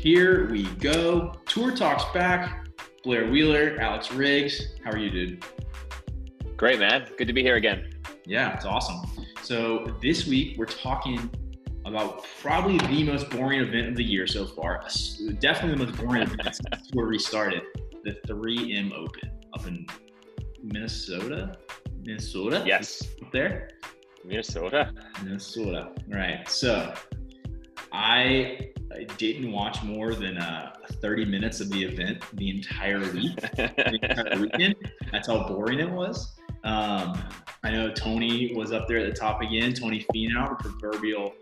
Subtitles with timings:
[0.00, 1.34] Here we go.
[1.44, 2.66] Tour Talks back.
[3.04, 4.68] Blair Wheeler, Alex Riggs.
[4.82, 5.44] How are you, dude?
[6.56, 7.06] Great, man.
[7.18, 7.92] Good to be here again.
[8.24, 9.02] Yeah, it's awesome.
[9.42, 11.28] So this week we're talking
[11.84, 14.82] about probably the most boring event of the year so far.
[15.38, 17.64] Definitely the most boring event since tour restarted.
[18.02, 19.86] The 3M Open up in
[20.62, 21.58] Minnesota.
[22.02, 22.62] Minnesota.
[22.64, 23.06] Yes.
[23.20, 23.68] Up there.
[24.24, 24.94] Minnesota.
[25.22, 25.92] Minnesota.
[26.08, 26.48] Right.
[26.48, 26.94] So
[27.92, 33.36] I, I didn't watch more than uh, 30 minutes of the event the entire week,
[33.56, 34.74] the entire weekend.
[35.12, 36.36] That's how boring it was.
[36.64, 37.22] Um,
[37.62, 39.72] I know Tony was up there at the top again.
[39.72, 41.34] Tony Finau, proverbial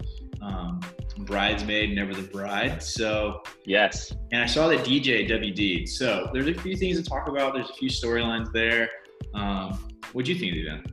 [0.43, 0.81] um,
[1.21, 2.83] bridesmaid, never the bride.
[2.83, 5.89] So yes, and I saw that DJ WD.
[5.89, 7.55] So there's a few things to talk about.
[7.55, 8.89] There's a few storylines there.
[9.35, 9.79] Um,
[10.13, 10.93] what do you think of the event?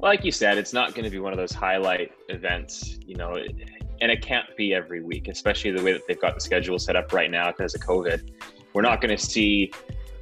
[0.00, 3.36] Like you said, it's not going to be one of those highlight events, you know,
[4.00, 6.96] and it can't be every week, especially the way that they've got the schedule set
[6.96, 8.30] up right now because of COVID.
[8.72, 9.72] We're not going to see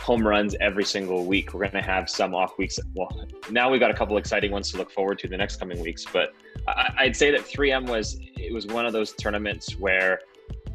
[0.00, 1.54] home runs every single week.
[1.54, 2.78] We're going to have some off weeks.
[2.94, 5.80] Well, now we've got a couple exciting ones to look forward to the next coming
[5.80, 6.04] weeks.
[6.12, 6.34] But
[6.98, 10.20] I'd say that 3M was it was one of those tournaments where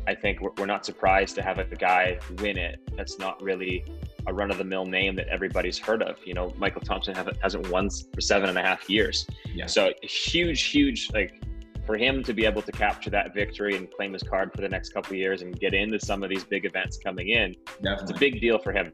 [0.08, 2.80] I think we're not surprised to have a guy win it.
[2.95, 3.84] That's not really
[4.25, 6.18] a run of the mill name that everybody's heard of.
[6.25, 9.28] You know, Michael Thompson hasn't won for seven and a half years.
[9.53, 9.66] Yeah.
[9.66, 11.44] So huge, huge like
[11.88, 14.70] for him to be able to capture that victory and claim his card for the
[14.70, 18.04] next couple years and get into some of these big events coming in, Definitely.
[18.04, 18.92] it's a big deal for him.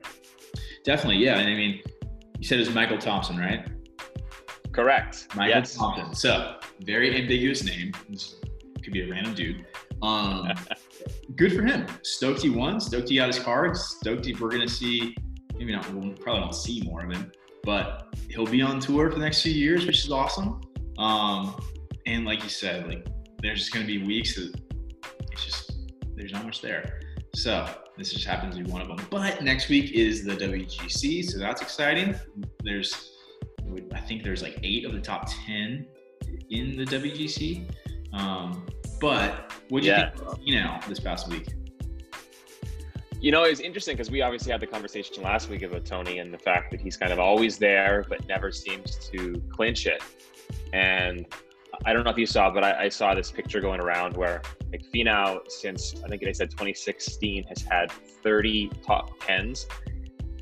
[0.86, 1.40] Definitely, yeah.
[1.40, 1.82] And I mean,
[2.40, 3.68] you said it was Michael Thompson, right?
[4.72, 5.28] Correct.
[5.36, 5.76] Michael yes.
[5.76, 6.14] Thompson.
[6.14, 7.92] So very ambiguous name.
[8.84, 9.66] Could be a random dude.
[10.02, 10.52] Um,
[11.36, 11.88] good for him.
[12.04, 12.80] Stoked he won.
[12.80, 13.98] Stoked he got his cards.
[14.00, 15.16] Stoked we're gonna see.
[15.58, 15.92] Maybe not.
[15.94, 17.32] We'll probably don't see more of him,
[17.64, 20.62] but he'll be on tour for the next few years, which is awesome.
[20.98, 21.56] Um,
[22.06, 23.08] and like you said, like
[23.42, 24.54] there's just going to be weeks that
[25.32, 25.74] it's just
[26.16, 27.02] there's not much there.
[27.36, 29.06] So this just happens to be one of them.
[29.10, 32.16] But next week is the WGC, so that's exciting.
[32.64, 33.12] There's
[33.94, 35.88] I think there's like eight of the top ten
[36.50, 37.70] in the WGC.
[38.14, 38.68] Um,
[39.00, 40.12] but what do you yeah.
[40.12, 41.48] think you know this past week?
[43.20, 46.34] You know, it's interesting because we obviously had the conversation last week about Tony and
[46.34, 50.04] the fact that he's kind of always there, but never seems to clinch it.
[50.74, 51.26] And
[51.86, 54.42] I don't know if you saw, but I, I, saw this picture going around where
[54.72, 59.68] like Finau since I think they said 2016 has had 30 top tens,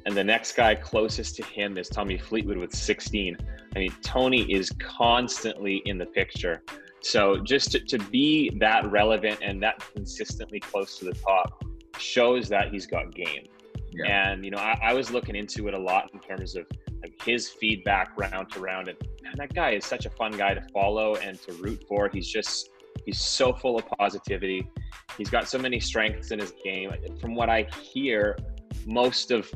[0.05, 3.37] and the next guy closest to him is Tommy Fleetwood with 16.
[3.75, 6.63] I mean, Tony is constantly in the picture.
[7.01, 11.63] So just to, to be that relevant and that consistently close to the top
[11.97, 13.47] shows that he's got game.
[13.91, 14.31] Yeah.
[14.31, 16.65] And you know, I, I was looking into it a lot in terms of
[17.01, 20.53] like his feedback round to round and man, that guy is such a fun guy
[20.53, 22.09] to follow and to root for.
[22.09, 22.69] He's just
[23.05, 24.69] he's so full of positivity.
[25.17, 26.91] He's got so many strengths in his game.
[27.19, 28.37] From what I hear,
[28.85, 29.51] most of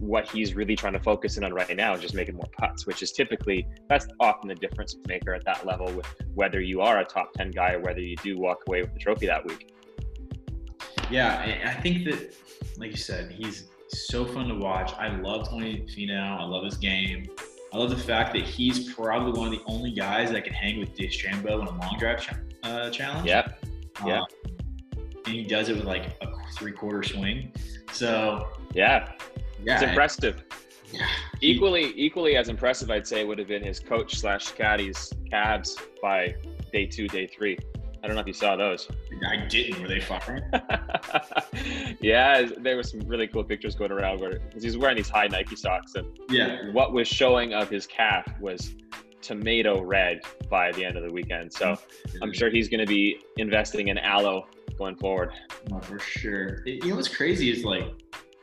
[0.00, 2.86] what he's really trying to focus in on right now is just making more putts,
[2.86, 6.98] which is typically that's often the difference maker at that level with whether you are
[6.98, 9.72] a top 10 guy or whether you do walk away with the trophy that week.
[11.10, 12.34] Yeah, I think that
[12.78, 14.92] like you said, he's so fun to watch.
[14.94, 16.40] I love Tony Finau.
[16.40, 17.28] I love his game.
[17.72, 20.78] I love the fact that he's probably one of the only guys that can hang
[20.78, 22.30] with DeChambeau in a long drive ch-
[22.62, 23.26] uh, challenge.
[23.26, 23.64] Yep.
[24.06, 24.20] Yeah.
[24.20, 24.26] Um,
[25.26, 27.52] and he does it with like a three quarter swing.
[27.92, 29.12] So yeah,
[29.62, 30.44] yeah, it's impressive.
[30.92, 31.06] Yeah.
[31.40, 36.36] Equally, equally as impressive, I'd say, would have been his coach slash caddies cabs by
[36.72, 37.58] day two, day three.
[38.02, 38.88] I don't know if you saw those.
[39.26, 39.80] I didn't.
[39.80, 40.44] Were they firing?
[42.00, 45.56] yeah, there were some really cool pictures going around where he's wearing these high Nike
[45.56, 48.74] socks, and yeah, what was showing of his calf was
[49.24, 50.20] tomato red
[50.50, 51.52] by the end of the weekend.
[51.52, 52.22] So mm-hmm.
[52.22, 55.32] I'm sure he's going to be investing in aloe going forward.
[55.72, 56.66] Oh, for sure.
[56.66, 57.84] You know what's crazy is like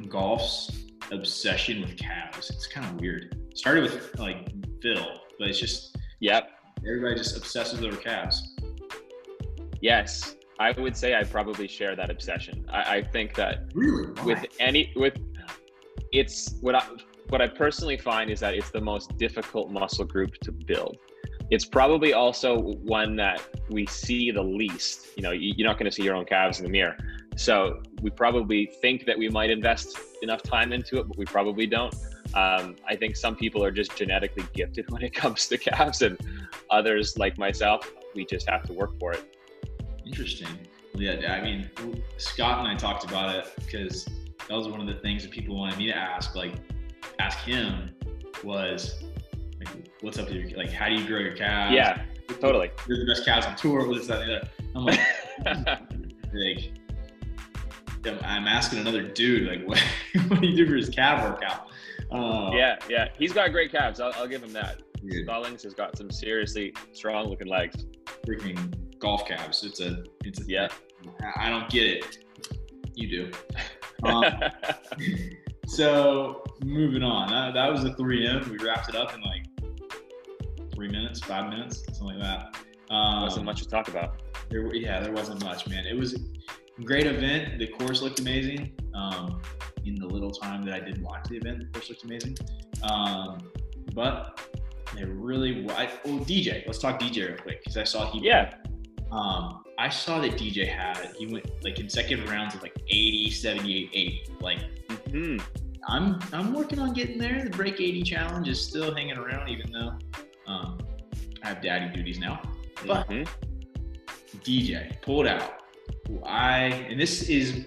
[0.08, 2.50] golf's obsession with calves.
[2.50, 3.38] It's kind of weird.
[3.52, 4.52] It started with like
[4.82, 5.06] Phil,
[5.38, 6.50] but it's just yep.
[6.80, 8.56] Everybody just obsesses over calves.
[9.82, 12.66] Yes, I would say I probably share that obsession.
[12.72, 15.18] I, I think that really with any with
[16.12, 16.84] it's what I
[17.30, 20.98] what I personally find is that it's the most difficult muscle group to build.
[21.50, 22.60] It's probably also
[23.00, 25.08] one that we see the least.
[25.16, 26.96] You know, you're not going to see your own calves in the mirror.
[27.36, 31.66] So we probably think that we might invest enough time into it, but we probably
[31.66, 31.96] don't.
[32.36, 36.20] Um, I think some people are just genetically gifted when it comes to calves, and
[36.70, 39.41] others, like myself, we just have to work for it.
[40.06, 40.48] Interesting.
[40.94, 41.70] Yeah, I mean,
[42.18, 44.06] Scott and I talked about it because
[44.48, 46.36] that was one of the things that people wanted me to ask.
[46.36, 46.54] Like,
[47.20, 47.92] ask him
[48.44, 49.04] was,
[49.60, 51.74] like, what's up with your, like, how do you grow your calves?
[51.74, 52.04] Yeah,
[52.40, 52.72] totally.
[52.88, 53.88] You're the best calves on tour.
[53.88, 54.50] What is that?
[54.76, 55.00] I'm like,
[56.34, 56.72] like,
[58.24, 59.80] I'm asking another dude, like, what,
[60.28, 61.68] what do you do for his calf workout?
[62.12, 64.00] Uh, yeah, yeah, he's got great calves.
[64.00, 64.82] I'll, I'll give him that.
[65.02, 65.26] Dude.
[65.26, 67.86] Stallings has got some seriously strong looking legs.
[68.28, 69.64] Freaking golf calves.
[69.64, 70.46] It's a, it's a.
[70.48, 70.70] Yeah.
[71.36, 72.18] I don't get it.
[72.96, 73.32] You do.
[74.04, 74.26] Um,
[75.68, 77.30] so moving on.
[77.30, 78.48] That, that was the 3M.
[78.48, 79.46] We wrapped it up in like
[80.74, 82.58] three minutes, five minutes, something like that.
[82.92, 84.24] Um, wasn't much to talk about.
[84.50, 85.86] There, yeah, there wasn't much, man.
[85.86, 87.60] It was a great event.
[87.60, 88.74] The course looked amazing.
[88.96, 89.40] Um,
[89.86, 92.38] in the little time that I did watch the event, the course looked amazing.
[92.82, 93.52] Um,
[93.94, 94.42] but
[94.98, 96.66] it really, I, oh, DJ.
[96.66, 98.20] Let's talk DJ real quick because I saw he.
[98.20, 98.56] Yeah.
[99.12, 103.90] Um, I saw that DJ had he went like consecutive rounds of like 80, 78,
[103.94, 104.24] 80.
[104.40, 105.38] Like, mm-hmm.
[105.88, 107.44] I'm I'm working on getting there.
[107.44, 109.98] The break 80 challenge is still hanging around, even though
[110.48, 110.80] um,
[111.44, 112.42] I have daddy duties now.
[112.86, 114.38] But mm-hmm.
[114.44, 115.64] DJ pulled out.
[116.26, 117.66] I and this is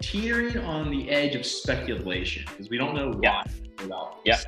[0.00, 3.42] teetering on the edge of speculation because we don't know why yeah.
[3.80, 4.40] without yeah.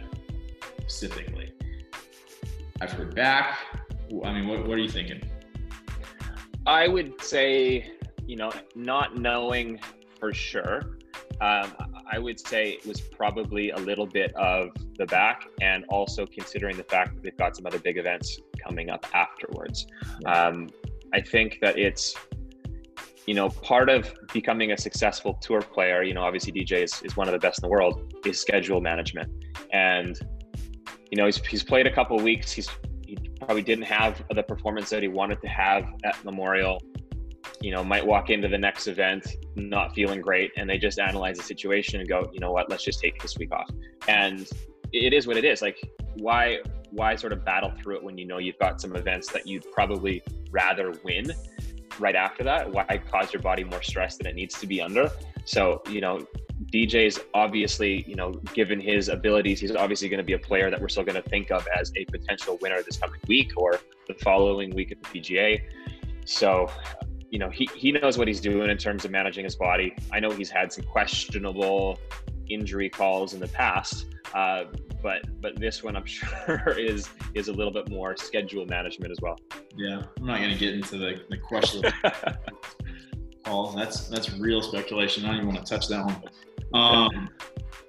[0.87, 1.53] specifically.
[2.81, 3.59] I've heard back.
[4.25, 5.23] I mean, what, what are you thinking?
[6.67, 7.93] I would say,
[8.27, 9.79] you know, not knowing
[10.19, 10.99] for sure,
[11.41, 11.75] um,
[12.11, 16.77] I would say it was probably a little bit of the back, and also considering
[16.77, 19.87] the fact that they've got some other big events coming up afterwards.
[20.27, 20.71] Um,
[21.13, 22.15] I think that it's,
[23.27, 26.03] you know, part of becoming a successful tour player.
[26.03, 28.15] You know, obviously DJ is, is one of the best in the world.
[28.25, 29.31] Is schedule management,
[29.73, 30.19] and
[31.11, 32.53] you know, he's, he's played a couple weeks.
[32.53, 32.94] He's he
[33.41, 36.81] probably didn't have the performance that he wanted to have at Memorial
[37.61, 41.37] you know, might walk into the next event not feeling great and they just analyze
[41.37, 43.71] the situation and go, you know what, let's just take this week off.
[44.09, 44.49] And
[44.93, 45.63] it is what it is.
[45.63, 45.79] Like,
[46.17, 46.59] why
[46.91, 49.69] why sort of battle through it when you know you've got some events that you'd
[49.73, 51.33] probably rather win
[51.99, 52.71] right after that?
[52.71, 55.11] Why cause your body more stress than it needs to be under?
[55.45, 56.27] So, you know,
[56.73, 60.81] DJ's obviously, you know, given his abilities, he's obviously going to be a player that
[60.81, 64.15] we're still going to think of as a potential winner this coming week or the
[64.15, 65.61] following week at the PGA.
[66.25, 66.71] So
[67.35, 69.93] you know, he, he knows what he's doing in terms of managing his body.
[70.13, 71.99] I know he's had some questionable
[72.49, 74.67] injury calls in the past, uh,
[75.03, 79.19] but but this one I'm sure is is a little bit more schedule management as
[79.21, 79.37] well.
[79.77, 81.91] Yeah, I'm not going to get into the the questionable
[83.45, 83.75] calls.
[83.75, 85.25] That's that's real speculation.
[85.25, 86.23] I don't even want to touch that one.
[86.73, 87.29] Um,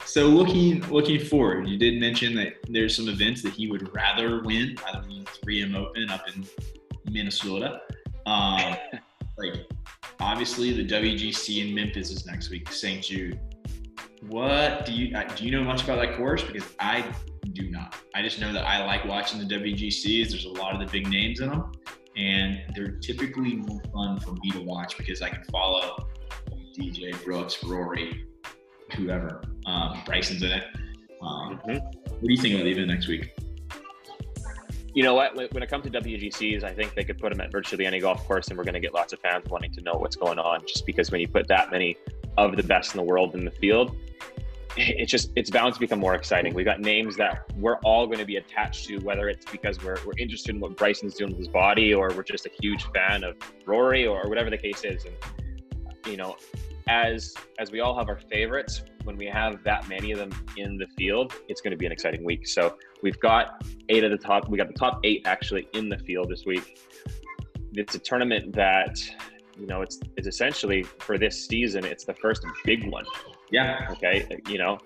[0.06, 4.44] so looking looking forward, you did mention that there's some events that he would rather
[4.44, 6.46] win, rather than the 3M Open up in
[7.12, 7.82] Minnesota.
[8.26, 8.76] Um,
[9.38, 9.66] like
[10.20, 13.04] obviously the WGC in Memphis is next week, St.
[13.04, 13.40] Jude.
[14.28, 15.46] What do you uh, do?
[15.46, 16.44] You know much about that course?
[16.44, 17.06] Because I
[17.54, 17.96] do not.
[18.14, 20.30] I just know that I like watching the WGCs.
[20.30, 21.72] There's a lot of the big names in them,
[22.18, 26.08] and they're typically more fun for me to watch because I can follow
[26.78, 28.26] DJ Brooks, Rory,
[28.96, 29.44] whoever.
[29.66, 30.64] Um, Bryson's in it.
[31.22, 31.74] Um, mm-hmm.
[31.74, 33.34] What do you think about the event next week?
[34.96, 35.36] you know what?
[35.36, 38.26] When it comes to WGCs, I think they could put them at virtually any golf
[38.26, 40.62] course, and we're going to get lots of fans wanting to know what's going on.
[40.66, 41.98] Just because when you put that many
[42.38, 43.98] of the best in the world in the field,
[44.78, 46.54] it's just it's bound to become more exciting.
[46.54, 49.98] We've got names that we're all going to be attached to, whether it's because we're
[50.06, 53.24] we're interested in what Bryson's doing with his body, or we're just a huge fan
[53.24, 55.06] of Rory, or whatever the case is.
[55.06, 55.16] And
[56.06, 56.36] you know,
[56.88, 60.78] as as we all have our favorites, when we have that many of them in
[60.78, 62.48] the field, it's going to be an exciting week.
[62.48, 64.50] So we've got eight of the top.
[64.50, 66.80] We got the top eight actually in the field this week.
[67.74, 69.00] It's a tournament that
[69.58, 71.86] you know it's it's essentially for this season.
[71.86, 73.06] It's the first big one.
[73.52, 73.88] Yeah.
[73.92, 74.28] Okay.
[74.48, 74.78] You know,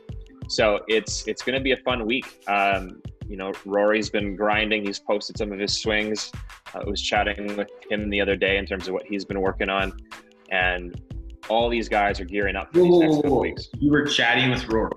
[0.47, 2.41] so it's it's going to be a fun week.
[2.47, 4.85] Um, you know, Rory's been grinding.
[4.85, 6.31] He's posted some of his swings.
[6.73, 9.69] I was chatting with him the other day in terms of what he's been working
[9.69, 9.93] on,
[10.51, 10.99] and
[11.47, 13.41] all these guys are gearing up for these whoa, next couple whoa.
[13.41, 13.69] weeks.
[13.79, 14.91] You were chatting with Rory.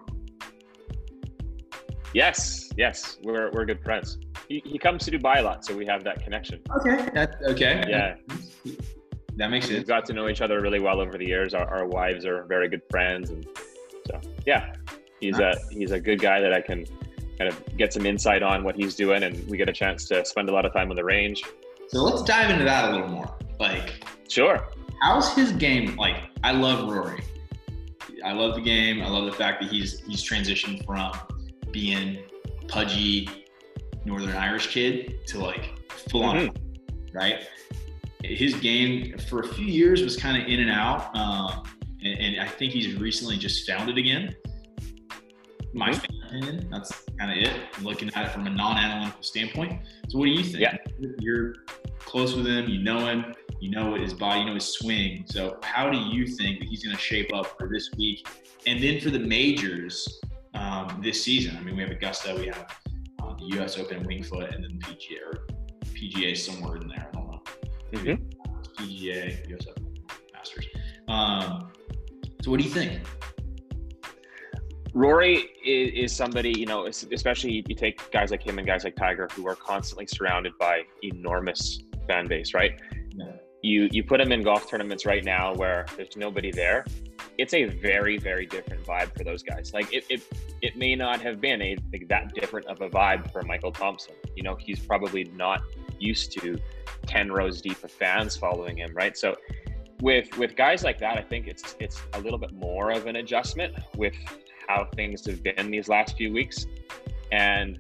[2.15, 4.19] Yes, yes, we're we're good friends.
[4.49, 6.61] He, he comes to Dubai a lot, so we have that connection.
[6.79, 7.85] Okay, that's okay.
[7.89, 8.17] Yeah,
[9.37, 9.79] that makes sense.
[9.79, 11.55] We've got to know each other really well over the years.
[11.55, 13.47] Our, our wives are very good friends, and
[14.07, 14.75] so yeah,
[15.21, 15.57] he's nice.
[15.57, 16.85] a he's a good guy that I can
[17.39, 20.25] kind of get some insight on what he's doing, and we get a chance to
[20.25, 21.43] spend a lot of time on the range.
[21.89, 23.35] So let's dive into that a little more.
[23.59, 24.67] Like, sure
[25.03, 26.17] how's his game like?
[26.43, 27.23] I love Rory.
[28.25, 29.03] I love the game.
[29.03, 31.13] I love the fact that he's he's transitioned from
[31.71, 32.21] being
[32.69, 33.29] pudgy
[34.05, 35.71] Northern Irish kid to like
[36.09, 37.17] full on, mm-hmm.
[37.17, 37.47] right?
[38.25, 41.65] His game for a few years was kind of in and out, um,
[42.03, 44.35] and, and, I think he's recently just found it again.
[45.73, 46.37] My mm-hmm.
[46.37, 47.61] opinion, that's kind of it.
[47.83, 49.83] looking at it from a non-analytical standpoint.
[50.09, 50.61] So, what do you think?
[50.61, 50.77] Yeah.
[51.19, 51.55] You're
[52.13, 52.69] close with him.
[52.69, 55.25] You know him You know his body, you know his swing.
[55.27, 58.27] So how do you think that he's going to shape up for this week?
[58.67, 60.21] And then for the majors
[60.55, 62.77] um, this season, I mean, we have Augusta, we have
[63.23, 63.79] uh, the U.S.
[63.79, 65.47] Open, Winged Foot, and then PGA or
[65.85, 67.09] PGA somewhere in there.
[67.93, 68.15] I don't know.
[68.15, 68.85] Mm-hmm.
[68.85, 69.67] PGA, U.S.
[69.69, 69.95] Open,
[70.33, 70.67] Masters.
[71.09, 71.73] Um,
[72.43, 73.03] so what do you think?
[74.95, 78.95] Rory is, is, somebody, you know, especially you take guys like him and guys like
[78.95, 82.79] Tiger who are constantly surrounded by enormous fan base, right?
[83.63, 86.85] You you put them in golf tournaments right now where there's nobody there.
[87.39, 89.73] It's a very very different vibe for those guys.
[89.73, 90.23] Like it it,
[90.61, 94.15] it may not have been a like that different of a vibe for Michael Thompson.
[94.35, 95.63] You know, he's probably not
[96.01, 96.59] used to
[97.07, 99.17] ten rows deep of fans following him, right?
[99.17, 99.37] So
[100.01, 103.17] with with guys like that, I think it's it's a little bit more of an
[103.17, 104.15] adjustment with
[104.67, 106.67] how things have been these last few weeks.
[107.31, 107.79] And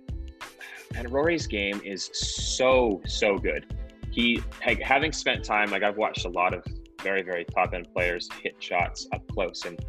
[0.95, 3.67] and Rory's game is so so good.
[4.13, 6.65] He having spent time like I've watched a lot of
[7.03, 9.83] very very top end players hit shots up close and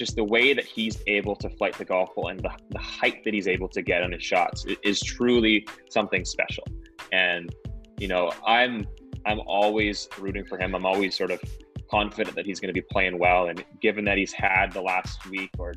[0.00, 3.22] just the way that he's able to flight the golf ball and the, the height
[3.22, 6.66] that he's able to get on his shots is truly something special.
[7.12, 7.54] And
[7.98, 8.86] you know, I'm
[9.26, 10.74] I'm always rooting for him.
[10.74, 11.40] I'm always sort of
[11.90, 13.48] confident that he's going to be playing well.
[13.48, 15.74] And given that he's had the last week or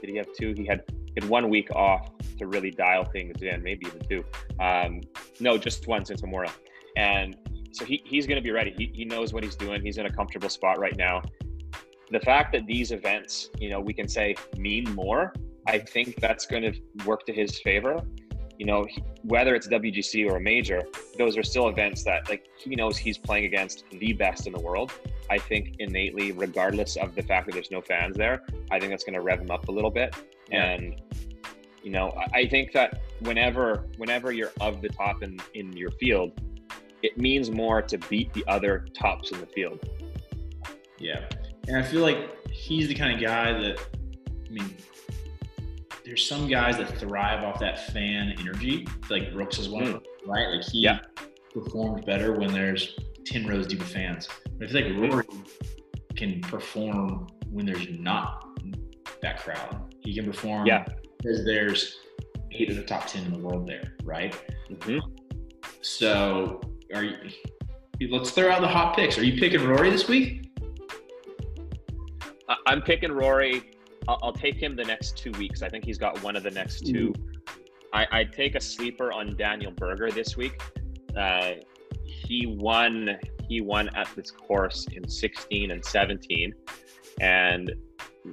[0.00, 0.52] did he have two?
[0.56, 0.82] He had
[1.16, 4.24] had one week off to really dial things in, maybe even two.
[4.58, 5.00] Um,
[5.38, 6.52] no, just one since Memorial.
[6.96, 7.36] And
[7.72, 8.74] so he, he's going to be ready.
[8.76, 9.82] He, he knows what he's doing.
[9.82, 11.22] He's in a comfortable spot right now.
[12.10, 15.32] The fact that these events, you know, we can say mean more,
[15.66, 16.74] I think that's going to
[17.06, 18.00] work to his favor.
[18.58, 20.82] You know, he, whether it's WGC or a major,
[21.16, 24.60] those are still events that, like, he knows he's playing against the best in the
[24.60, 24.92] world.
[25.30, 29.04] I think innately, regardless of the fact that there's no fans there, I think that's
[29.04, 30.14] going to rev him up a little bit.
[30.50, 30.72] Yeah.
[30.72, 31.00] And
[31.82, 36.32] you know, I think that whenever whenever you're of the top in in your field,
[37.02, 39.80] it means more to beat the other tops in the field.
[40.98, 41.28] Yeah,
[41.68, 43.78] and I feel like he's the kind of guy that,
[44.46, 44.74] I mean,
[46.04, 48.86] there's some guys that thrive off that fan energy.
[49.08, 50.02] Like Brooks is one, mm.
[50.26, 50.48] right?
[50.48, 51.00] Like he yeah.
[51.54, 54.28] performs better when there's 10 rows deep of fans.
[54.58, 55.24] But I feel like Rory
[56.16, 58.44] can perform when there's not
[59.22, 59.94] that crowd.
[60.00, 60.84] He can perform yeah.
[61.18, 61.98] because there's
[62.50, 64.34] eight of the top 10 in the world there, right?
[64.70, 64.98] Mm-hmm.
[65.80, 66.60] So,
[66.94, 67.16] are you,
[68.10, 69.18] let's throw out the hot picks.
[69.18, 70.50] Are you picking Rory this week?
[72.66, 73.70] I'm picking Rory.
[74.08, 75.62] I'll, I'll, take him the next two weeks.
[75.62, 77.22] I think he's got one of the next 2 mm-hmm.
[77.92, 80.60] I, I take a sleeper on Daniel Berger this week.
[81.16, 81.52] Uh,
[82.04, 83.18] he won
[83.48, 86.54] he won at this course in 16 and 17
[87.20, 87.72] and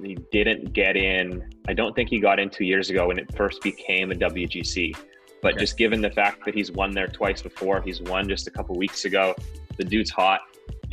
[0.04, 3.34] he didn't get in i don't think he got in two years ago when it
[3.36, 4.96] first became a wgc
[5.42, 5.60] but okay.
[5.60, 8.76] just given the fact that he's won there twice before he's won just a couple
[8.76, 9.34] weeks ago
[9.76, 10.40] the dude's hot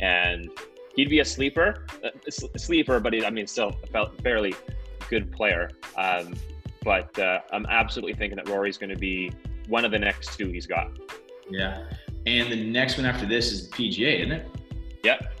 [0.00, 0.50] and
[0.94, 1.86] he'd be a sleeper
[2.26, 4.54] a sleeper but he, i mean still a fairly
[5.08, 6.34] good player um,
[6.82, 9.32] but uh, i'm absolutely thinking that rory's going to be
[9.68, 10.90] one of the next two he's got
[11.50, 11.84] yeah
[12.26, 14.48] and the next one after this is the PGA, isn't it?
[15.04, 15.32] Yep.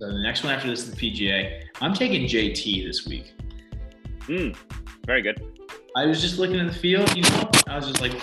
[0.00, 1.62] So the next one after this is the PGA.
[1.80, 3.34] I'm taking JT this week.
[4.22, 4.48] Hmm.
[5.06, 5.40] Very good.
[5.96, 8.20] I was just looking at the field, you know, I was just like,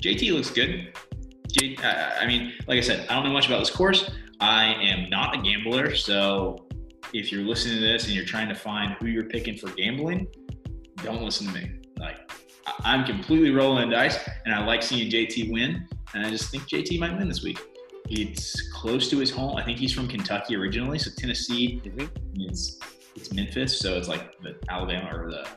[0.00, 0.92] JT looks good.
[1.48, 4.10] J, I mean, like I said, I don't know much about this course.
[4.40, 6.66] I am not a gambler, so
[7.12, 10.26] if you're listening to this and you're trying to find who you're picking for gambling,
[11.02, 11.80] don't listen to me.
[11.98, 12.30] Like,
[12.80, 15.88] I'm completely rolling dice, and I like seeing JT win.
[16.14, 17.60] And I just think JT might win this week.
[18.08, 19.56] It's close to his home.
[19.56, 21.80] I think he's from Kentucky originally, so Tennessee.
[21.84, 22.42] Mm-hmm.
[22.42, 22.78] It's
[23.16, 25.48] it's Memphis, so it's like the Alabama or the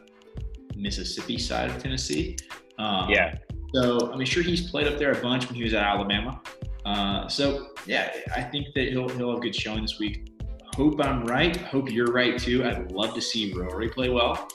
[0.75, 2.37] Mississippi side of Tennessee.
[2.77, 3.37] Um, yeah.
[3.73, 6.41] So I mean, sure he's played up there a bunch when he was at Alabama.
[6.85, 10.31] Uh, so yeah, I think that he'll he'll have a good showing this week.
[10.75, 11.55] Hope I'm right.
[11.57, 12.63] Hope you're right too.
[12.63, 14.47] I'd love to see Rory play well.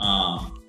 [0.00, 0.62] Um,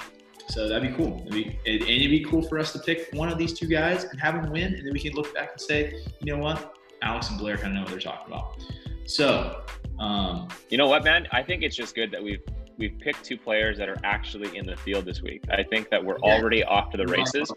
[0.49, 1.21] so that'd be cool.
[1.21, 4.03] It'd be, and it'd be cool for us to pick one of these two guys
[4.03, 6.77] and have them win, and then we can look back and say, you know what,
[7.01, 8.63] Alex and Blair kind of know what they're talking about.
[9.05, 9.63] So,
[9.99, 11.27] um, you know what, man?
[11.31, 12.41] I think it's just good that we've
[12.77, 15.43] we've picked two players that are actually in the field this week.
[15.51, 16.35] I think that we're yeah.
[16.35, 17.51] already off to the races.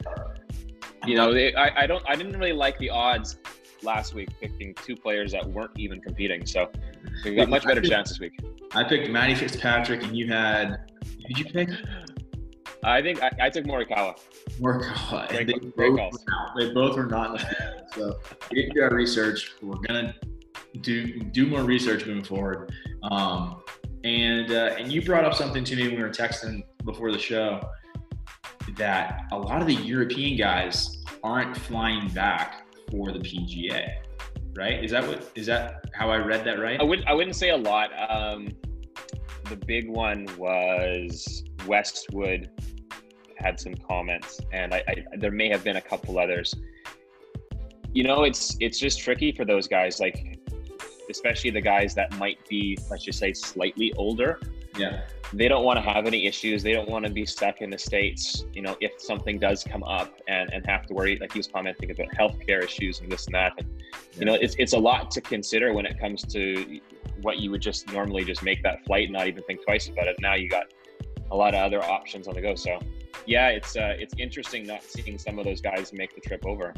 [1.07, 3.39] You know, they, I, I don't I didn't really like the odds
[3.83, 6.47] last week picking two players that weren't even competing.
[6.47, 6.71] So
[7.25, 8.41] we got much better chance this week.
[8.73, 10.91] I picked Matty Fitzpatrick, and you had.
[11.05, 11.69] Who did you pick?
[12.83, 14.17] I think I, I took Morikawa.
[14.61, 15.29] Morikawa.
[15.29, 16.25] Great, they, great both
[16.59, 17.83] they both were not in the field.
[17.95, 18.19] So
[18.51, 19.53] we didn't do our research.
[19.63, 20.15] We're gonna
[20.81, 22.73] do do more research moving forward.
[23.11, 23.63] Um,
[24.07, 27.19] and uh, and you brought up something to me when we were texting before the
[27.19, 27.61] show
[28.77, 33.95] that a lot of the European guys aren't flying back for the PGA.
[34.57, 34.85] right?
[34.85, 36.81] Is that what is that how I read that right?
[36.81, 37.91] I wouldn't I wouldn't say a lot.
[38.09, 38.49] Um,
[39.49, 42.49] the big one was Westwood
[43.39, 46.55] had some comments, and I, I there may have been a couple others.
[47.93, 50.36] You know, it's it's just tricky for those guys, like
[51.11, 54.41] especially the guys that might be, let's just say, slightly older.
[54.79, 55.03] Yeah.
[55.33, 56.63] They don't want to have any issues.
[56.63, 58.45] They don't want to be stuck in the states.
[58.53, 61.49] You know, if something does come up and and have to worry, like he was
[61.49, 63.69] commenting about healthcare issues and this and that, and
[64.19, 66.81] you know, it's it's a lot to consider when it comes to
[67.23, 70.07] what you would just normally just make that flight and not even think twice about
[70.07, 70.17] it.
[70.21, 70.67] Now you got
[71.31, 72.55] a lot of other options on the go.
[72.55, 72.79] So
[73.27, 76.75] yeah, it's uh, it's interesting not seeing some of those guys make the trip over.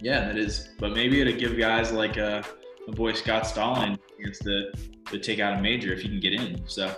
[0.00, 0.68] Yeah, that is.
[0.78, 2.42] But maybe it'll give guys like uh,
[2.92, 4.72] boy Scott a chance to,
[5.06, 6.62] to take out a major if he can get in.
[6.66, 6.94] So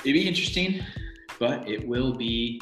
[0.00, 0.82] it'd be interesting,
[1.38, 2.60] but it will be.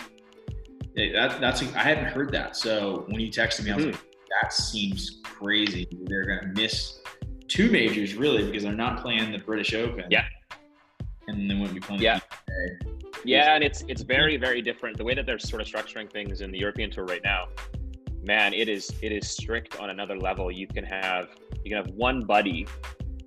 [0.96, 2.56] That, that's I hadn't heard that.
[2.56, 3.92] So when you texted me, I was mm.
[3.92, 4.00] like,
[4.40, 5.88] that seems crazy.
[6.04, 7.00] They're gonna miss
[7.48, 10.04] two majors really because they're not playing the British Open.
[10.10, 10.24] Yeah.
[11.26, 12.02] And then wouldn't be playing.
[12.02, 12.20] Yeah.
[13.24, 14.98] Yeah, and it's it's very very different.
[14.98, 17.48] The way that they're sort of structuring things in the European Tour right now,
[18.24, 20.50] man, it is it is strict on another level.
[20.50, 21.28] You can have
[21.64, 22.66] you can have one buddy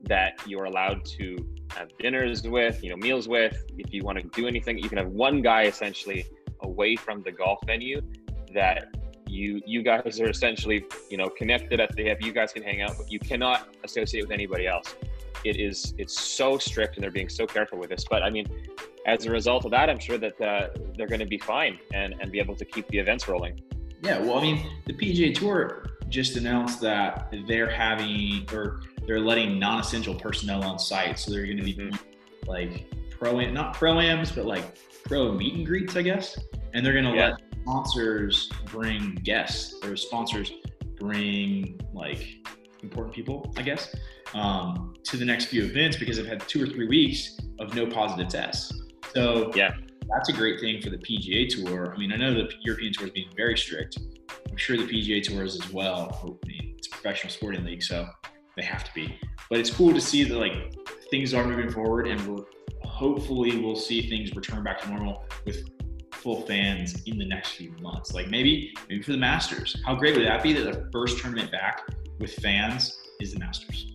[0.04, 1.38] that you're allowed to
[1.75, 3.66] have dinners with, you know, meals with.
[3.77, 6.25] If you want to do anything, you can have one guy essentially
[6.62, 8.01] away from the golf venue
[8.54, 8.96] that
[9.27, 12.22] you you guys are essentially you know connected at the hip.
[12.22, 14.96] You guys can hang out, but you cannot associate with anybody else.
[15.44, 18.06] It is it's so strict, and they're being so careful with this.
[18.10, 18.48] But I mean,
[19.06, 22.16] as a result of that, I'm sure that uh, they're going to be fine and
[22.20, 23.60] and be able to keep the events rolling.
[24.01, 29.60] Yeah, well, I mean, the PGA Tour just announced that they're having or they're letting
[29.60, 32.50] non-essential personnel on site, so they're going to be mm-hmm.
[32.50, 36.38] like pro not pro ams, but like pro meet and greets, I guess,
[36.74, 37.30] and they're going to yeah.
[37.30, 40.51] let sponsors bring guests or sponsors
[40.96, 42.38] bring like
[42.84, 43.94] important people, I guess,
[44.34, 47.88] um, to the next few events because they've had two or three weeks of no
[47.88, 48.74] positive tests.
[49.13, 49.74] So yeah,
[50.10, 51.93] that's a great thing for the PGA Tour.
[51.93, 53.98] I mean, I know the European Tour is being very strict.
[54.50, 56.20] I'm sure the PGA Tour is as well.
[56.24, 58.08] I mean, it's a professional sporting league, so
[58.56, 59.20] they have to be.
[59.50, 60.74] But it's cool to see that like
[61.12, 62.43] things are moving forward, and we're
[62.84, 65.70] hopefully we'll see things return back to normal with
[66.12, 68.13] full fans in the next few months.
[68.13, 69.80] Like maybe maybe for the Masters.
[69.86, 71.82] How great would that be that the first tournament back
[72.20, 73.93] with fans is the Masters?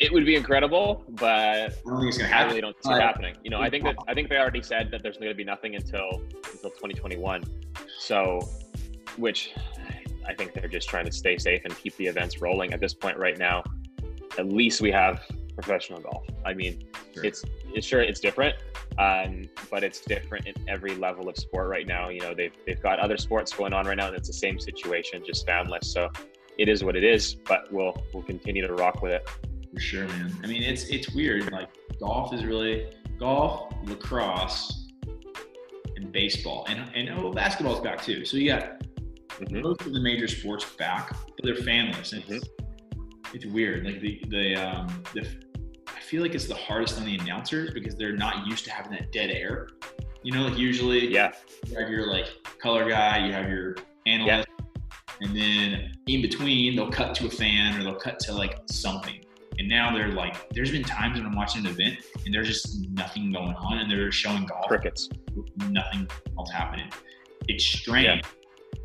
[0.00, 2.46] It would be incredible, but I don't think it's gonna happen.
[2.46, 3.36] I really don't see it happening.
[3.44, 5.44] You know, I think that I think they already said that there's going to be
[5.44, 7.44] nothing until until 2021.
[7.98, 8.40] So,
[9.18, 9.52] which
[10.26, 12.72] I think they're just trying to stay safe and keep the events rolling.
[12.72, 13.62] At this point, right now,
[14.38, 15.22] at least we have
[15.54, 16.24] professional golf.
[16.46, 16.82] I mean,
[17.14, 17.24] sure.
[17.24, 18.56] it's it's sure it's different,
[18.98, 22.08] um, but it's different in every level of sport right now.
[22.08, 24.58] You know, they've they've got other sports going on right now, and it's the same
[24.58, 25.84] situation, just fanless.
[25.84, 26.08] So
[26.56, 29.28] it is what it is, but we'll we'll continue to rock with it.
[29.72, 30.36] For sure, man.
[30.42, 31.50] I mean, it's it's weird.
[31.52, 31.68] Like
[32.00, 34.88] golf is really golf, lacrosse,
[35.96, 38.24] and baseball, and and oh, basketball's back too.
[38.24, 38.80] So you got
[39.28, 39.60] mm-hmm.
[39.60, 42.12] most of the major sports back, but they're fanless.
[42.12, 42.34] And mm-hmm.
[42.34, 42.48] it's,
[43.32, 43.84] it's weird.
[43.84, 45.26] Like the the um the
[45.86, 48.92] I feel like it's the hardest on the announcers because they're not used to having
[48.92, 49.68] that dead air.
[50.24, 51.32] You know, like usually yeah.
[51.66, 52.28] you have your like
[52.60, 54.66] color guy, you have your analyst, yeah.
[55.20, 59.24] and then in between they'll cut to a fan or they'll cut to like something.
[59.60, 62.80] And now they're like, there's been times when I'm watching an event and there's just
[62.92, 64.66] nothing going on and they're showing golf.
[64.68, 65.06] Crickets.
[65.68, 66.90] Nothing else happening.
[67.46, 68.06] It's strange.
[68.06, 68.20] Yeah.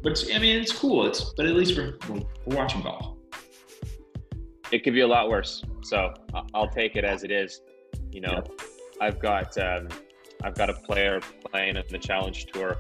[0.03, 1.07] But it's, I mean, it's cool.
[1.07, 3.15] It's but at least we're, we're, we're watching golf.
[4.73, 5.63] It could be a lot worse.
[5.83, 6.13] So
[6.53, 7.61] I'll take it as it is.
[8.11, 8.65] You know, yeah.
[8.99, 9.88] I've got um,
[10.43, 12.79] I've got a player playing in the Challenge Tour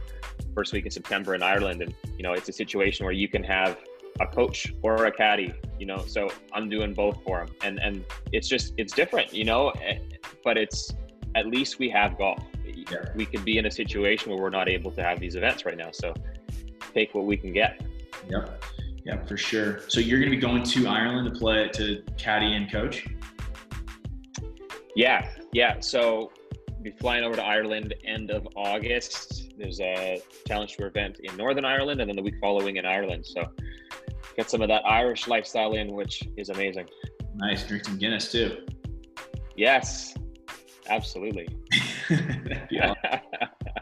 [0.53, 3.43] first week in September in Ireland, and you know it's a situation where you can
[3.43, 3.77] have
[4.19, 5.53] a coach or a caddy.
[5.79, 9.33] You know, so I'm doing both for him, and and it's just it's different.
[9.33, 9.99] You know, eh,
[10.43, 10.93] but it's
[11.35, 12.43] at least we have golf.
[12.91, 13.05] Yeah.
[13.15, 15.77] We could be in a situation where we're not able to have these events right
[15.77, 16.13] now, so
[16.93, 17.81] take what we can get.
[18.29, 18.63] Yep.
[19.05, 19.81] yep for sure.
[19.87, 23.05] So you're going to be going to Ireland to play to caddy and coach.
[24.95, 25.79] Yeah, yeah.
[25.79, 26.31] So
[26.81, 29.51] be flying over to Ireland end of August.
[29.57, 33.25] There's a challenge tour event in Northern Ireland, and then the week following in Ireland.
[33.25, 33.43] So
[34.35, 36.87] get some of that Irish lifestyle in, which is amazing.
[37.35, 37.67] Nice.
[37.67, 38.65] Drink some Guinness too.
[39.55, 40.15] Yes,
[40.89, 41.47] absolutely.
[42.09, 42.95] That'd be awesome.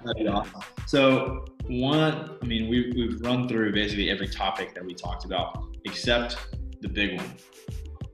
[0.06, 0.62] That'd be awesome.
[0.88, 5.64] So one, I mean, we've, we've run through basically every topic that we talked about,
[5.86, 6.38] except
[6.82, 7.36] the big one,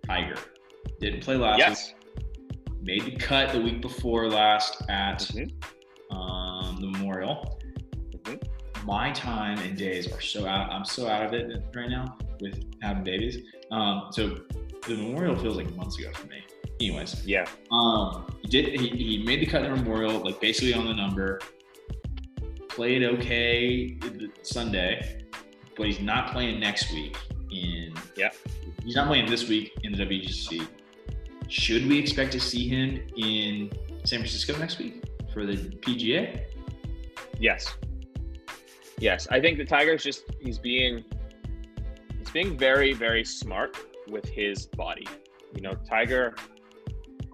[0.08, 0.36] Tiger.
[0.99, 1.93] Didn't play last yes.
[1.93, 1.95] week.
[2.82, 6.15] Made the cut the week before last at mm-hmm.
[6.15, 7.60] um, the Memorial.
[8.12, 8.86] Mm-hmm.
[8.86, 10.71] My time and days are so out.
[10.71, 12.17] I'm so out of it right now.
[12.41, 13.38] With having babies.
[13.71, 14.39] Um, so
[14.88, 16.43] the memorial feels like months ago for me.
[16.82, 17.45] Anyways, Yeah.
[17.71, 20.93] um, he did he, he made the cut in the memorial like basically on the
[20.93, 21.39] number.
[22.69, 23.97] Played okay
[24.43, 25.23] Sunday,
[25.75, 27.17] but he's not playing next week.
[27.52, 28.30] In Yeah.
[28.86, 30.65] he's not playing this week in the WGC.
[31.49, 33.71] Should we expect to see him in
[34.06, 36.45] San Francisco next week for the PGA?
[37.39, 37.75] Yes.
[38.99, 39.28] Yes.
[39.32, 41.04] I think the Tiger's just he's being
[42.31, 43.77] being very, very smart
[44.09, 45.07] with his body.
[45.55, 46.35] You know, Tiger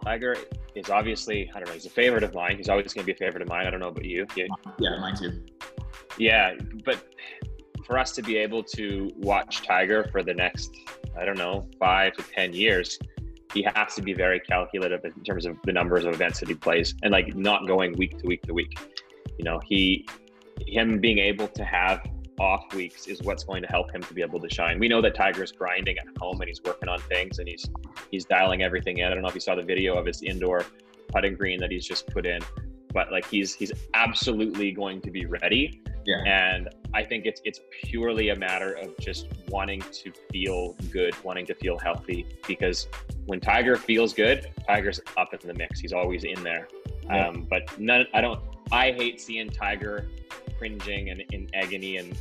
[0.03, 0.35] Tiger
[0.75, 2.57] is obviously, I don't know, he's a favorite of mine.
[2.57, 3.65] He's always gonna be a favorite of mine.
[3.65, 4.27] I don't know about you.
[4.35, 4.45] Yeah,
[4.79, 5.43] Yeah, mine too.
[6.17, 6.53] yeah,
[6.83, 7.03] but
[7.85, 10.71] for us to be able to watch Tiger for the next,
[11.19, 12.99] I don't know, five to ten years,
[13.53, 16.55] he has to be very calculative in terms of the numbers of events that he
[16.55, 18.77] plays and like not going week to week to week.
[19.37, 20.05] You know, he
[20.67, 22.01] him being able to have
[22.39, 24.79] off weeks is what's going to help him to be able to shine.
[24.79, 27.69] We know that Tiger's grinding at home and he's working on things and he's
[28.11, 29.07] he's dialing everything in.
[29.07, 30.65] I don't know if you saw the video of his indoor
[31.09, 32.41] putting green that he's just put in,
[32.93, 35.81] but like he's he's absolutely going to be ready.
[36.05, 36.23] Yeah.
[36.25, 41.45] And I think it's it's purely a matter of just wanting to feel good, wanting
[41.47, 42.25] to feel healthy.
[42.47, 42.87] Because
[43.25, 45.79] when Tiger feels good, Tiger's up in the mix.
[45.79, 46.67] He's always in there.
[47.05, 47.27] Yeah.
[47.27, 48.41] Um, but none, I don't.
[48.71, 50.07] I hate seeing Tiger
[50.57, 52.17] cringing and in agony, and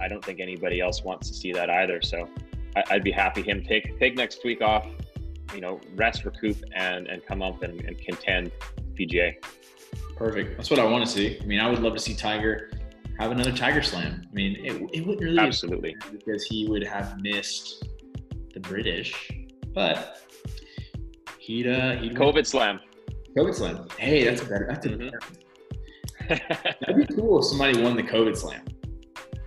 [0.00, 2.00] I don't think anybody else wants to see that either.
[2.02, 2.28] So
[2.76, 4.86] I, I'd be happy him take take next week off.
[5.54, 8.50] You know, rest, recoup, and and come up and, and contend
[8.94, 9.34] PGA.
[10.16, 10.56] Perfect.
[10.56, 11.38] That's what I want to see.
[11.40, 12.70] I mean, I would love to see Tiger
[13.18, 14.22] have another Tiger Slam.
[14.28, 15.94] I mean, it, it wouldn't really Absolutely.
[16.10, 17.86] because he would have missed
[18.52, 19.30] the British,
[19.72, 20.20] but
[21.38, 22.80] he'd uh he'd win COVID slam.
[23.36, 23.88] COVID Slam.
[23.98, 24.66] Hey, that's a better.
[24.68, 24.98] That's a Mhm.
[24.98, 25.20] better.
[26.28, 28.64] That'd be cool if somebody won the COVID Slam.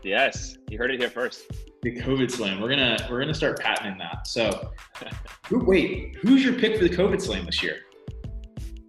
[0.03, 1.43] yes, you heard it here first.
[1.81, 2.61] The COVID Slam.
[2.61, 4.27] We're gonna we're gonna start patenting that.
[4.27, 4.71] So,
[5.47, 7.77] who, wait, who's your pick for the COVID Slam this year?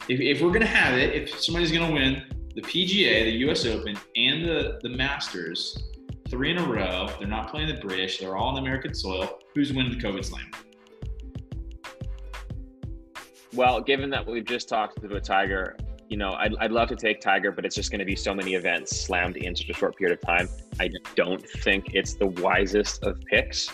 [0.09, 2.25] If, if we're gonna have it, if somebody's gonna win
[2.55, 3.67] the PGA, the U.S.
[3.67, 5.77] Open, and the the Masters,
[6.29, 8.19] three in a row, they're not playing the British.
[8.19, 9.39] They're all on American soil.
[9.55, 10.51] Who's winning the COVID Slam?
[13.55, 15.77] Well, given that we've just talked to about Tiger,
[16.09, 18.35] you know, I'd, I'd love to take Tiger, but it's just going to be so
[18.35, 20.49] many events slammed in such a short period of time.
[20.81, 23.69] I don't think it's the wisest of picks.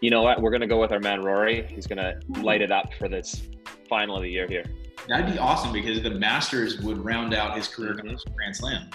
[0.00, 0.42] You know what?
[0.42, 1.66] We're going to go with our man Rory.
[1.68, 3.42] He's going to light it up for this
[3.88, 4.64] final of the year here.
[5.08, 8.14] That'd be awesome because the Masters would round out his career Mhm.
[8.14, 8.88] as Grand Slam,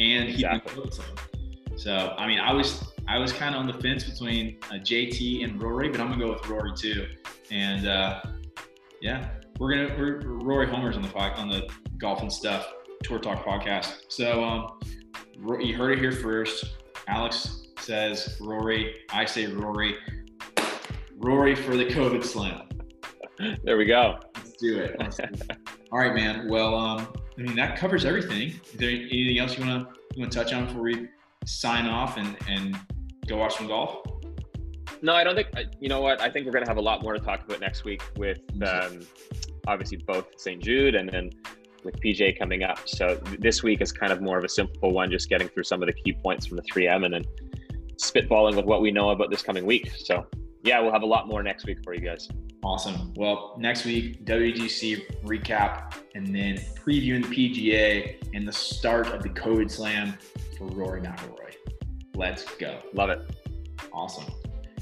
[0.00, 0.74] and he'd Exactly.
[0.74, 1.08] be COVID Slam.
[1.76, 5.44] So, I mean, I was I was kind of on the fence between uh, JT
[5.44, 7.06] and Rory, but I'm gonna go with Rory too.
[7.52, 8.20] And uh,
[9.00, 13.18] yeah, we're gonna we're, Rory Homer's on the pod, on the golf and stuff tour
[13.18, 14.02] talk podcast.
[14.08, 14.78] So um,
[15.60, 16.76] you heard it here first.
[17.08, 18.96] Alex says Rory.
[19.10, 19.96] I say Rory.
[21.16, 22.68] Rory for the COVID Slam.
[23.64, 24.18] There we go.
[24.34, 24.96] Let's do it.
[24.98, 25.50] Let's do it.
[25.92, 26.48] All right, man.
[26.48, 28.60] Well, um, I mean that covers everything.
[28.64, 31.08] Is there anything else you wanna you wanna touch on before we
[31.44, 32.78] sign off and and
[33.26, 34.06] go watch some golf?
[35.02, 35.48] No, I don't think.
[35.80, 36.20] You know what?
[36.20, 38.40] I think we're going to have a lot more to talk about next week with
[38.62, 39.00] um,
[39.66, 40.62] obviously both St.
[40.62, 41.30] Jude and then
[41.84, 42.80] with PGA coming up.
[42.86, 45.82] So this week is kind of more of a simple one, just getting through some
[45.82, 47.24] of the key points from the 3M and then
[47.96, 49.90] spitballing with what we know about this coming week.
[49.96, 50.26] So
[50.62, 52.28] yeah, we'll have a lot more next week for you guys.
[52.64, 53.14] Awesome.
[53.14, 59.28] Well, next week WGC recap and then previewing the PGA and the start of the
[59.28, 60.18] COVID Slam
[60.58, 61.54] for Rory McIlroy.
[62.16, 62.80] Let's go.
[62.92, 63.20] Love it.
[63.92, 64.24] Awesome.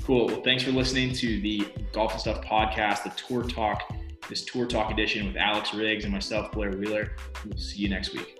[0.04, 0.26] Cool.
[0.26, 3.90] Well, thanks for listening to the Golf and Stuff podcast, the Tour Talk,
[4.28, 7.12] this Tour Talk edition with Alex Riggs and myself, Blair Wheeler.
[7.46, 8.38] We'll see you next week.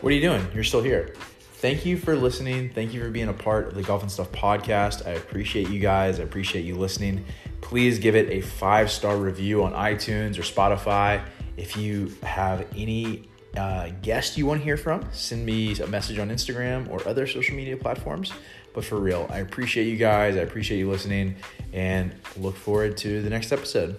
[0.00, 0.46] What are you doing?
[0.54, 1.16] You're still here.
[1.54, 2.70] Thank you for listening.
[2.70, 5.04] Thank you for being a part of the Golf and Stuff podcast.
[5.04, 6.20] I appreciate you guys.
[6.20, 7.24] I appreciate you listening.
[7.60, 11.24] Please give it a five star review on iTunes or Spotify.
[11.56, 16.18] If you have any uh, guest you want to hear from, send me a message
[16.18, 18.32] on Instagram or other social media platforms.
[18.74, 20.36] But for real, I appreciate you guys.
[20.36, 21.36] I appreciate you listening
[21.72, 23.96] and look forward to the next episode.